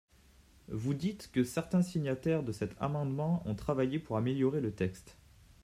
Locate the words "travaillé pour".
3.53-4.17